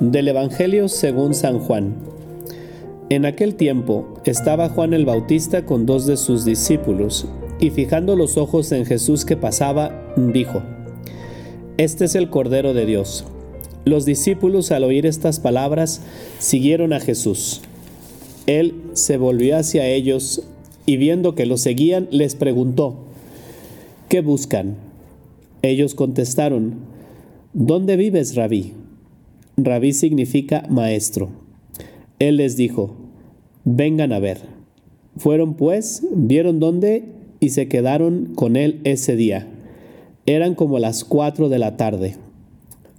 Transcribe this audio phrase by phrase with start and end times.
[0.00, 1.94] Del Evangelio según San Juan.
[3.10, 7.28] En aquel tiempo estaba Juan el Bautista con dos de sus discípulos,
[7.60, 10.62] y fijando los ojos en Jesús que pasaba, dijo,
[11.76, 13.24] Este es el Cordero de Dios.
[13.84, 16.02] Los discípulos al oír estas palabras
[16.40, 17.60] siguieron a Jesús.
[18.48, 20.42] Él se volvió hacia ellos
[20.86, 22.96] y viendo que lo seguían les preguntó,
[24.08, 24.74] ¿qué buscan?
[25.62, 26.78] Ellos contestaron,
[27.52, 28.72] ¿dónde vives, rabí?
[29.56, 31.30] Rabí significa maestro.
[32.18, 32.96] Él les dijo,
[33.64, 34.38] vengan a ver.
[35.16, 37.04] Fueron pues, vieron dónde
[37.38, 39.46] y se quedaron con él ese día.
[40.26, 42.16] Eran como las cuatro de la tarde.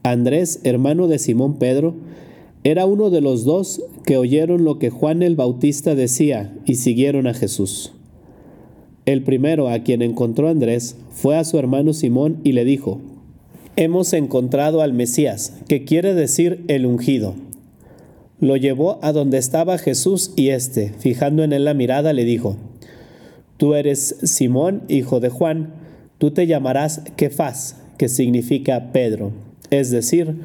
[0.04, 1.95] Andrés, hermano de Simón Pedro,
[2.64, 7.28] era uno de los dos que oyeron lo que Juan el Bautista decía y siguieron
[7.28, 7.92] a Jesús.
[9.06, 13.02] El primero a quien encontró Andrés fue a su hermano Simón y le dijo,
[13.78, 17.36] Hemos encontrado al Mesías, que quiere decir el ungido.
[18.40, 22.56] Lo llevó a donde estaba Jesús y éste, fijando en él la mirada, le dijo,
[23.58, 25.73] Tú eres Simón, hijo de Juan,
[26.20, 29.34] tú te llamarás Kefas, que significa Pedro,
[29.72, 30.36] es decir,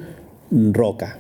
[0.51, 1.19] roca.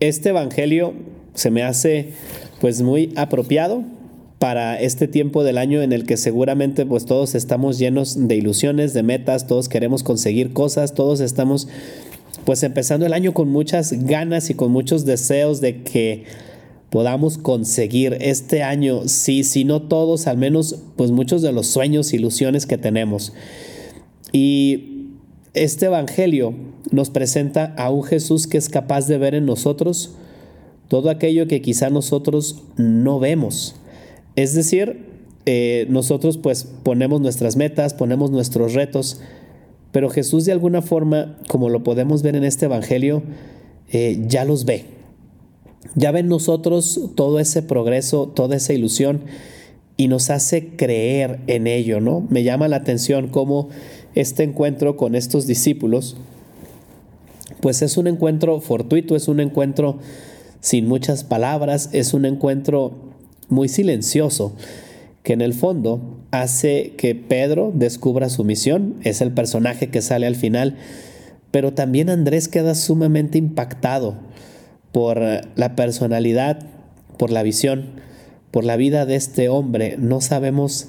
[0.00, 0.94] Este evangelio
[1.34, 2.14] se me hace
[2.60, 3.84] pues muy apropiado
[4.42, 8.92] para este tiempo del año en el que seguramente pues todos estamos llenos de ilusiones,
[8.92, 11.68] de metas, todos queremos conseguir cosas, todos estamos
[12.44, 16.24] pues empezando el año con muchas ganas y con muchos deseos de que
[16.90, 22.12] podamos conseguir este año, sí, si no todos, al menos pues muchos de los sueños,
[22.12, 23.32] ilusiones que tenemos.
[24.32, 25.04] Y
[25.54, 26.52] este evangelio
[26.90, 30.16] nos presenta a un Jesús que es capaz de ver en nosotros
[30.88, 33.76] todo aquello que quizá nosotros no vemos.
[34.36, 35.06] Es decir,
[35.44, 39.20] eh, nosotros pues ponemos nuestras metas, ponemos nuestros retos,
[39.90, 43.22] pero Jesús de alguna forma, como lo podemos ver en este Evangelio,
[43.90, 44.86] eh, ya los ve.
[45.94, 49.22] Ya ve en nosotros todo ese progreso, toda esa ilusión
[49.96, 52.26] y nos hace creer en ello, ¿no?
[52.30, 53.68] Me llama la atención cómo
[54.14, 56.16] este encuentro con estos discípulos,
[57.60, 59.98] pues es un encuentro fortuito, es un encuentro
[60.60, 63.11] sin muchas palabras, es un encuentro
[63.52, 64.54] muy silencioso,
[65.22, 66.00] que en el fondo
[66.32, 70.76] hace que Pedro descubra su misión, es el personaje que sale al final,
[71.50, 74.16] pero también Andrés queda sumamente impactado
[74.90, 75.20] por
[75.54, 76.66] la personalidad,
[77.18, 77.90] por la visión,
[78.50, 79.96] por la vida de este hombre.
[79.98, 80.88] No sabemos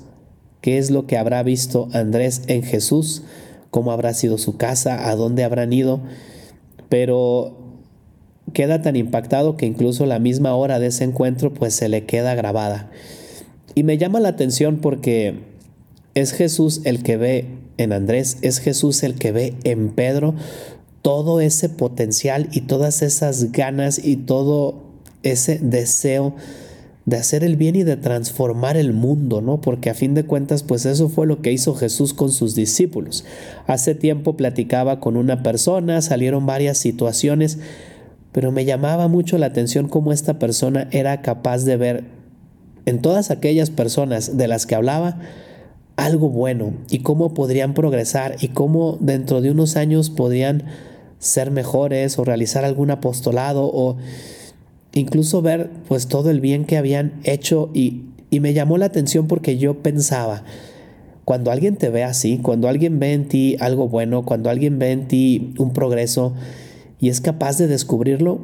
[0.62, 3.24] qué es lo que habrá visto Andrés en Jesús,
[3.70, 6.02] cómo habrá sido su casa, a dónde habrán ido,
[6.90, 7.63] pero
[8.54, 12.36] queda tan impactado que incluso la misma hora de ese encuentro pues se le queda
[12.36, 12.90] grabada.
[13.76, 15.40] Y me llama la atención porque
[16.14, 17.48] es Jesús el que ve
[17.78, 20.36] en Andrés, es Jesús el que ve en Pedro
[21.02, 24.84] todo ese potencial y todas esas ganas y todo
[25.24, 26.36] ese deseo
[27.06, 29.60] de hacer el bien y de transformar el mundo, ¿no?
[29.60, 33.26] Porque a fin de cuentas, pues eso fue lo que hizo Jesús con sus discípulos.
[33.68, 37.60] Hace tiempo platicaba con una persona, salieron varias situaciones,
[38.34, 42.04] pero me llamaba mucho la atención cómo esta persona era capaz de ver
[42.86, 45.20] en todas aquellas personas de las que hablaba
[45.96, 50.64] algo bueno y cómo podrían progresar y cómo dentro de unos años podrían
[51.20, 53.98] ser mejores o realizar algún apostolado o
[54.94, 59.28] incluso ver pues todo el bien que habían hecho y, y me llamó la atención
[59.28, 60.44] porque yo pensaba,
[61.24, 64.92] cuando alguien te ve así, cuando alguien ve en ti algo bueno, cuando alguien ve
[64.92, 66.34] en ti un progreso,
[67.04, 68.40] y es capaz de descubrirlo,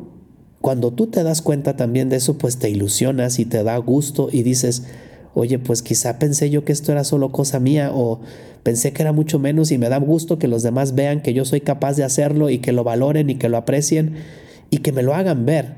[0.60, 4.28] cuando tú te das cuenta también de eso, pues te ilusionas y te da gusto
[4.30, 4.84] y dices,
[5.34, 8.20] oye, pues quizá pensé yo que esto era solo cosa mía o
[8.64, 11.46] pensé que era mucho menos y me da gusto que los demás vean que yo
[11.46, 14.16] soy capaz de hacerlo y que lo valoren y que lo aprecien
[14.70, 15.76] y que me lo hagan ver.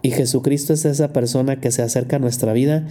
[0.00, 2.86] Y Jesucristo es esa persona que se acerca a nuestra vida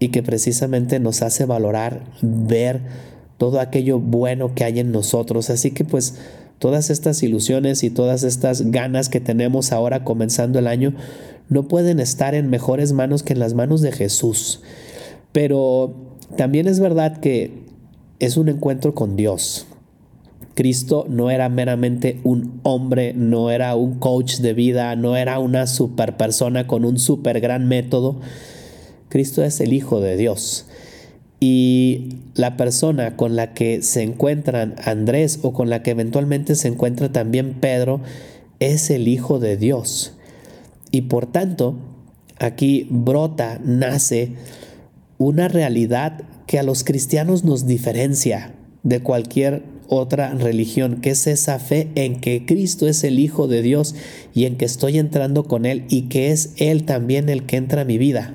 [0.00, 2.80] y que precisamente nos hace valorar, ver
[3.38, 5.48] todo aquello bueno que hay en nosotros.
[5.48, 6.16] Así que pues
[6.58, 10.94] Todas estas ilusiones y todas estas ganas que tenemos ahora comenzando el año
[11.48, 14.62] no pueden estar en mejores manos que en las manos de Jesús.
[15.32, 15.94] Pero
[16.36, 17.66] también es verdad que
[18.18, 19.66] es un encuentro con Dios.
[20.54, 25.66] Cristo no era meramente un hombre, no era un coach de vida, no era una
[25.66, 28.20] super persona con un super gran método.
[29.10, 30.66] Cristo es el Hijo de Dios.
[31.38, 36.68] Y la persona con la que se encuentran Andrés o con la que eventualmente se
[36.68, 38.00] encuentra también Pedro
[38.58, 40.14] es el Hijo de Dios.
[40.90, 41.76] Y por tanto,
[42.38, 44.32] aquí brota, nace
[45.18, 51.58] una realidad que a los cristianos nos diferencia de cualquier otra religión, que es esa
[51.58, 53.94] fe en que Cristo es el Hijo de Dios
[54.34, 57.82] y en que estoy entrando con Él y que es Él también el que entra
[57.82, 58.34] a mi vida.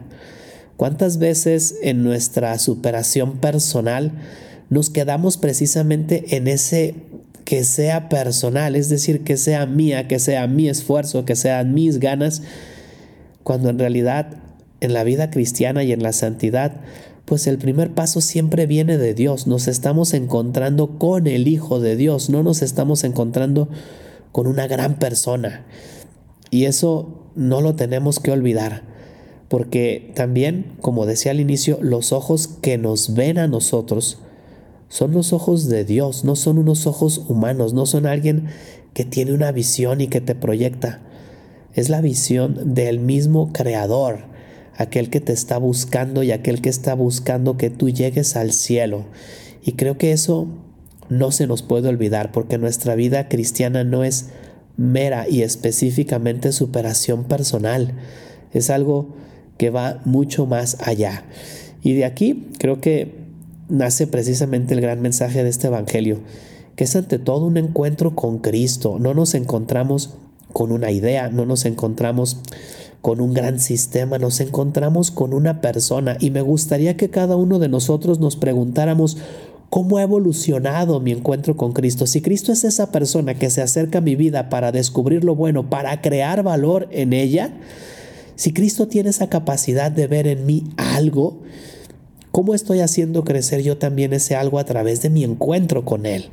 [0.77, 4.11] ¿Cuántas veces en nuestra superación personal
[4.69, 6.95] nos quedamos precisamente en ese
[7.45, 11.99] que sea personal, es decir, que sea mía, que sea mi esfuerzo, que sean mis
[11.99, 12.43] ganas,
[13.43, 14.37] cuando en realidad
[14.79, 16.81] en la vida cristiana y en la santidad
[17.31, 19.47] pues el primer paso siempre viene de Dios.
[19.47, 23.69] Nos estamos encontrando con el Hijo de Dios, no nos estamos encontrando
[24.33, 25.63] con una gran persona.
[26.49, 28.83] Y eso no lo tenemos que olvidar,
[29.51, 34.19] porque también, como decía al inicio, los ojos que nos ven a nosotros
[34.87, 38.45] son los ojos de Dios, no son unos ojos humanos, no son alguien
[38.93, 41.01] que tiene una visión y que te proyecta.
[41.73, 44.19] Es la visión del mismo Creador
[44.77, 49.03] aquel que te está buscando y aquel que está buscando que tú llegues al cielo.
[49.65, 50.47] Y creo que eso
[51.09, 54.27] no se nos puede olvidar porque nuestra vida cristiana no es
[54.77, 57.95] mera y específicamente superación personal.
[58.53, 59.19] Es algo
[59.61, 61.23] que va mucho más allá.
[61.83, 63.13] Y de aquí creo que
[63.69, 66.17] nace precisamente el gran mensaje de este Evangelio,
[66.75, 68.97] que es ante todo un encuentro con Cristo.
[68.99, 70.15] No nos encontramos
[70.51, 72.41] con una idea, no nos encontramos
[73.01, 77.59] con un gran sistema, nos encontramos con una persona y me gustaría que cada uno
[77.59, 79.19] de nosotros nos preguntáramos
[79.69, 82.07] cómo ha evolucionado mi encuentro con Cristo.
[82.07, 85.69] Si Cristo es esa persona que se acerca a mi vida para descubrir lo bueno,
[85.69, 87.53] para crear valor en ella,
[88.41, 91.43] si Cristo tiene esa capacidad de ver en mí algo,
[92.31, 96.25] ¿cómo estoy haciendo crecer yo también ese algo a través de mi encuentro con Él?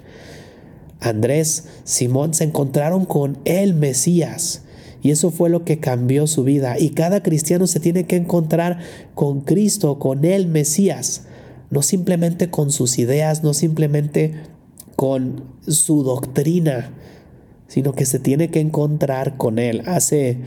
[1.01, 4.63] Andrés, Simón se encontraron con el Mesías.
[5.03, 6.79] Y eso fue lo que cambió su vida.
[6.79, 8.79] Y cada cristiano se tiene que encontrar
[9.15, 11.25] con Cristo, con el Mesías.
[11.69, 14.33] No simplemente con sus ideas, no simplemente
[14.97, 16.91] con su doctrina,
[17.67, 19.83] sino que se tiene que encontrar con Él.
[19.85, 20.39] Hace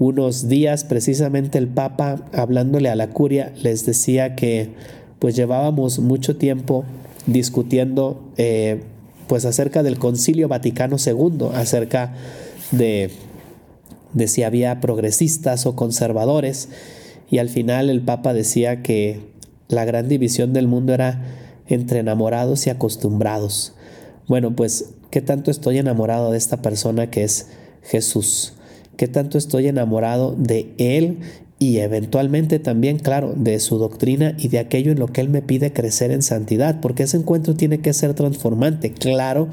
[0.00, 4.70] unos días precisamente el Papa, hablándole a la curia, les decía que
[5.20, 6.84] pues llevábamos mucho tiempo
[7.26, 8.82] discutiendo eh,
[9.28, 12.14] pues acerca del Concilio Vaticano II, acerca
[12.72, 13.10] de
[14.12, 16.68] de si había progresistas o conservadores,
[17.30, 19.20] y al final el Papa decía que
[19.68, 21.22] la gran división del mundo era
[21.68, 23.74] entre enamorados y acostumbrados.
[24.26, 27.48] Bueno, pues, ¿qué tanto estoy enamorado de esta persona que es
[27.82, 28.54] Jesús?
[29.00, 31.20] ¿Qué tanto estoy enamorado de Él
[31.58, 35.40] y eventualmente también, claro, de su doctrina y de aquello en lo que Él me
[35.40, 36.82] pide crecer en santidad?
[36.82, 38.92] Porque ese encuentro tiene que ser transformante.
[38.92, 39.48] Claro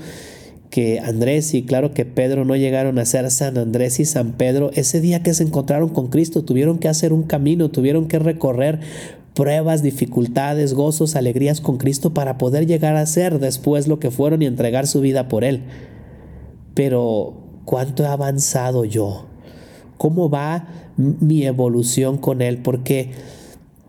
[0.69, 4.69] que Andrés y claro que Pedro no llegaron a ser San Andrés y San Pedro,
[4.73, 8.81] ese día que se encontraron con Cristo tuvieron que hacer un camino, tuvieron que recorrer
[9.33, 14.41] pruebas, dificultades, gozos, alegrías con Cristo para poder llegar a ser después lo que fueron
[14.41, 15.63] y entregar su vida por Él.
[16.73, 19.26] Pero, ¿cuánto he avanzado yo?
[19.97, 20.67] ¿Cómo va
[20.97, 22.57] mi evolución con Él?
[22.59, 23.11] Porque,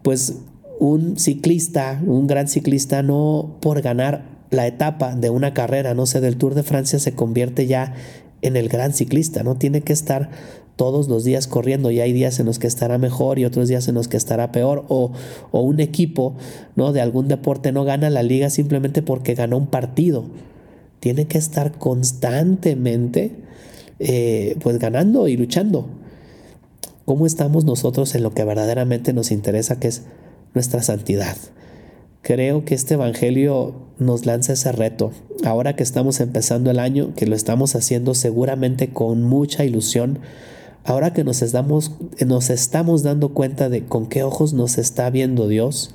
[0.03, 0.39] pues,
[0.79, 6.21] un ciclista, un gran ciclista, no por ganar la etapa de una carrera, no sé,
[6.21, 7.95] del Tour de Francia se convierte ya
[8.41, 9.57] en el gran ciclista, ¿no?
[9.57, 10.31] Tiene que estar
[10.77, 13.89] todos los días corriendo y hay días en los que estará mejor y otros días
[13.89, 15.11] en los que estará peor o,
[15.51, 16.37] o un equipo,
[16.77, 16.93] ¿no?
[16.93, 20.25] De algún deporte no gana la liga simplemente porque ganó un partido.
[21.01, 23.33] Tiene que estar constantemente
[23.99, 25.89] eh, pues ganando y luchando.
[27.09, 30.03] ¿Cómo estamos nosotros en lo que verdaderamente nos interesa, que es
[30.53, 31.39] nuestra santidad?
[32.21, 35.13] Creo que este Evangelio nos lanza ese reto.
[35.43, 40.19] Ahora que estamos empezando el año, que lo estamos haciendo seguramente con mucha ilusión,
[40.85, 41.93] ahora que nos estamos,
[43.03, 45.95] dando cuenta de con qué ojos nos está viendo Dios,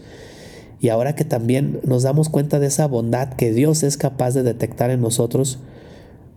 [0.80, 4.42] y ahora que también nos damos cuenta de esa bondad que Dios es capaz de
[4.42, 5.60] detectar en nosotros,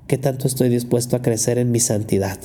[0.06, 2.38] ¿qué tanto estoy dispuesto a crecer en mi santidad?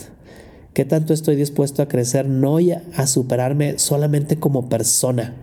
[0.73, 2.57] ¿Qué tanto estoy dispuesto a crecer no
[2.95, 5.35] a superarme solamente como persona,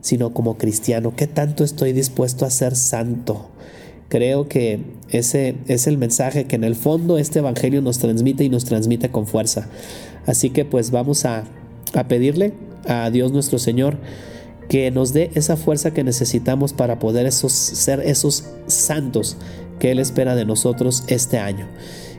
[0.00, 1.14] sino como cristiano.
[1.16, 3.48] ¿Qué tanto estoy dispuesto a ser santo?
[4.08, 8.48] Creo que ese es el mensaje que en el fondo este Evangelio nos transmite y
[8.48, 9.68] nos transmite con fuerza.
[10.26, 11.44] Así que pues vamos a,
[11.94, 12.52] a pedirle
[12.86, 13.98] a Dios nuestro Señor
[14.68, 19.36] que nos dé esa fuerza que necesitamos para poder esos, ser esos santos
[19.78, 21.66] que Él espera de nosotros este año.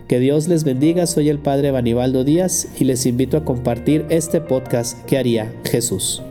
[0.08, 4.42] Que Dios les bendiga, soy el Padre Banibaldo Díaz y les invito a compartir este
[4.42, 6.24] podcast que haría Jesús.